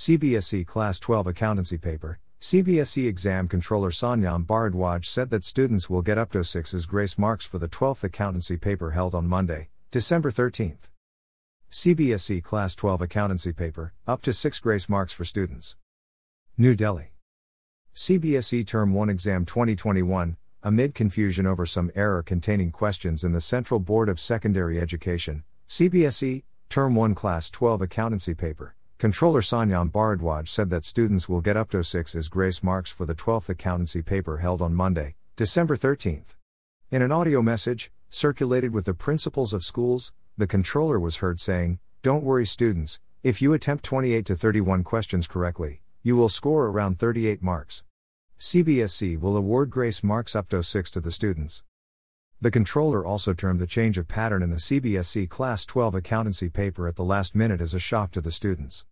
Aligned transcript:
CBSE 0.00 0.66
Class 0.66 0.98
12 0.98 1.26
Accountancy 1.26 1.76
Paper. 1.76 2.20
CBSE 2.40 3.06
exam 3.06 3.46
controller 3.46 3.90
Sanyam 3.90 4.46
Bharadwaj 4.46 5.04
said 5.04 5.28
that 5.28 5.44
students 5.44 5.90
will 5.90 6.00
get 6.00 6.16
up 6.16 6.32
to 6.32 6.42
6 6.42 6.72
as 6.72 6.86
grace 6.86 7.18
marks 7.18 7.44
for 7.44 7.58
the 7.58 7.68
12th 7.68 8.02
accountancy 8.02 8.56
paper 8.56 8.92
held 8.92 9.14
on 9.14 9.26
Monday, 9.26 9.68
December 9.90 10.30
13th. 10.30 10.88
CBSE 11.70 12.42
Class 12.42 12.74
12 12.76 13.02
Accountancy 13.02 13.52
Paper, 13.52 13.92
up 14.06 14.22
to 14.22 14.32
6 14.32 14.58
grace 14.60 14.88
marks 14.88 15.12
for 15.12 15.26
students. 15.26 15.76
New 16.56 16.74
Delhi. 16.74 17.12
CBSE 17.94 18.66
Term 18.66 18.94
1 18.94 19.10
Exam 19.10 19.44
2021, 19.44 20.38
amid 20.62 20.94
confusion 20.94 21.46
over 21.46 21.66
some 21.66 21.90
error 21.94 22.22
containing 22.22 22.70
questions 22.70 23.22
in 23.22 23.32
the 23.32 23.40
Central 23.42 23.78
Board 23.78 24.08
of 24.08 24.18
Secondary 24.18 24.80
Education, 24.80 25.44
CBSE, 25.68 26.44
Term 26.70 26.94
1 26.94 27.14
Class 27.14 27.50
12 27.50 27.82
Accountancy 27.82 28.32
Paper, 28.32 28.74
Controller 29.00 29.40
Sanyam 29.40 29.90
Bharadwaj 29.90 30.46
said 30.46 30.68
that 30.68 30.84
students 30.84 31.26
will 31.26 31.40
get 31.40 31.56
up 31.56 31.70
to 31.70 31.82
6 31.82 32.14
as 32.14 32.28
grace 32.28 32.62
marks 32.62 32.92
for 32.92 33.06
the 33.06 33.14
12th 33.14 33.48
accountancy 33.48 34.02
paper 34.02 34.36
held 34.36 34.60
on 34.60 34.74
Monday, 34.74 35.14
December 35.36 35.74
13th. 35.74 36.36
In 36.90 37.00
an 37.00 37.10
audio 37.10 37.40
message, 37.40 37.90
circulated 38.10 38.74
with 38.74 38.84
the 38.84 38.92
principals 38.92 39.54
of 39.54 39.64
schools, 39.64 40.12
the 40.36 40.46
controller 40.46 41.00
was 41.00 41.16
heard 41.16 41.40
saying, 41.40 41.78
Don't 42.02 42.22
worry, 42.22 42.44
students, 42.44 43.00
if 43.22 43.40
you 43.40 43.54
attempt 43.54 43.84
28 43.84 44.26
to 44.26 44.36
31 44.36 44.84
questions 44.84 45.26
correctly, 45.26 45.80
you 46.02 46.14
will 46.14 46.28
score 46.28 46.66
around 46.66 46.98
38 46.98 47.42
marks. 47.42 47.84
CBSE 48.38 49.18
will 49.18 49.34
award 49.34 49.70
grace 49.70 50.04
marks 50.04 50.36
up 50.36 50.50
to 50.50 50.62
6 50.62 50.90
to 50.90 51.00
the 51.00 51.10
students. 51.10 51.64
The 52.42 52.50
controller 52.50 53.02
also 53.02 53.32
termed 53.32 53.60
the 53.60 53.66
change 53.66 53.96
of 53.96 54.08
pattern 54.08 54.42
in 54.42 54.50
the 54.50 54.56
CBSE 54.56 55.30
Class 55.30 55.64
12 55.64 55.94
accountancy 55.94 56.50
paper 56.50 56.86
at 56.86 56.96
the 56.96 57.04
last 57.04 57.34
minute 57.34 57.62
as 57.62 57.72
a 57.72 57.78
shock 57.78 58.10
to 58.10 58.20
the 58.20 58.30
students. 58.30 58.84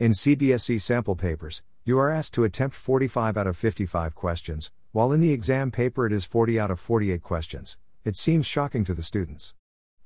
In 0.00 0.12
CBSE 0.12 0.80
sample 0.80 1.14
papers, 1.14 1.62
you 1.84 1.98
are 1.98 2.10
asked 2.10 2.32
to 2.32 2.44
attempt 2.44 2.74
45 2.74 3.36
out 3.36 3.46
of 3.46 3.54
55 3.54 4.14
questions, 4.14 4.72
while 4.92 5.12
in 5.12 5.20
the 5.20 5.30
exam 5.30 5.70
paper 5.70 6.06
it 6.06 6.12
is 6.14 6.24
40 6.24 6.58
out 6.58 6.70
of 6.70 6.80
48 6.80 7.20
questions. 7.20 7.76
It 8.02 8.16
seems 8.16 8.46
shocking 8.46 8.82
to 8.84 8.94
the 8.94 9.02
students. 9.02 9.54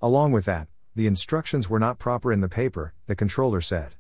Along 0.03 0.33
with 0.33 0.47
that, 0.47 0.67
the 0.97 1.07
instructions 1.07 1.71
were 1.71 1.79
not 1.79 2.01
proper 2.01 2.33
in 2.33 2.41
the 2.41 2.49
paper, 2.49 2.93
the 3.07 3.15
controller 3.15 3.61
said. 3.61 3.95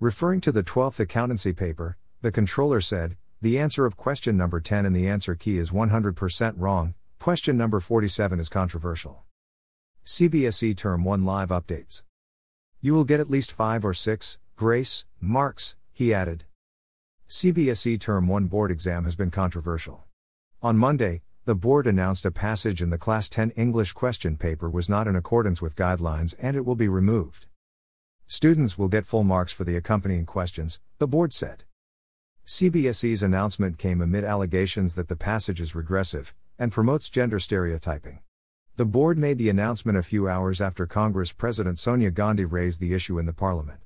Referring 0.00 0.42
to 0.42 0.52
the 0.52 0.62
12th 0.62 1.00
accountancy 1.00 1.54
paper, 1.54 1.96
the 2.20 2.30
controller 2.30 2.82
said, 2.82 3.16
the 3.40 3.58
answer 3.58 3.86
of 3.86 3.96
question 3.96 4.36
number 4.36 4.60
10 4.60 4.84
in 4.84 4.92
the 4.92 5.08
answer 5.08 5.34
key 5.34 5.56
is 5.56 5.70
100% 5.70 6.54
wrong, 6.58 6.92
question 7.18 7.56
number 7.56 7.80
47 7.80 8.38
is 8.38 8.50
controversial. 8.50 9.24
CBSE 10.04 10.76
Term 10.76 11.04
1 11.04 11.24
Live 11.24 11.48
Updates. 11.48 12.02
You 12.82 12.92
will 12.92 13.04
get 13.04 13.18
at 13.18 13.30
least 13.30 13.50
5 13.50 13.82
or 13.82 13.94
6, 13.94 14.38
grace, 14.56 15.04
marks, 15.20 15.76
he 15.92 16.14
added. 16.14 16.44
CBSE 17.28 18.00
Term 18.00 18.26
1 18.26 18.46
board 18.46 18.70
exam 18.70 19.04
has 19.04 19.14
been 19.14 19.30
controversial. 19.30 20.04
On 20.62 20.78
Monday, 20.78 21.20
the 21.44 21.54
board 21.54 21.86
announced 21.86 22.24
a 22.24 22.30
passage 22.30 22.80
in 22.80 22.88
the 22.88 22.96
Class 22.96 23.28
10 23.28 23.50
English 23.50 23.92
question 23.92 24.38
paper 24.38 24.70
was 24.70 24.88
not 24.88 25.06
in 25.06 25.14
accordance 25.14 25.60
with 25.60 25.76
guidelines 25.76 26.34
and 26.40 26.56
it 26.56 26.64
will 26.64 26.74
be 26.74 26.88
removed. 26.88 27.46
Students 28.26 28.78
will 28.78 28.88
get 28.88 29.04
full 29.04 29.24
marks 29.24 29.52
for 29.52 29.64
the 29.64 29.76
accompanying 29.76 30.24
questions, 30.24 30.80
the 30.98 31.06
board 31.06 31.34
said. 31.34 31.64
CBSE's 32.46 33.22
announcement 33.22 33.76
came 33.76 34.00
amid 34.00 34.24
allegations 34.24 34.94
that 34.94 35.08
the 35.08 35.16
passage 35.16 35.60
is 35.60 35.74
regressive 35.74 36.34
and 36.58 36.72
promotes 36.72 37.10
gender 37.10 37.38
stereotyping. 37.38 38.20
The 38.76 38.86
board 38.86 39.18
made 39.18 39.36
the 39.36 39.50
announcement 39.50 39.98
a 39.98 40.02
few 40.02 40.28
hours 40.28 40.62
after 40.62 40.86
Congress 40.86 41.32
President 41.32 41.78
Sonia 41.78 42.10
Gandhi 42.10 42.46
raised 42.46 42.80
the 42.80 42.94
issue 42.94 43.18
in 43.18 43.26
the 43.26 43.34
parliament. 43.34 43.80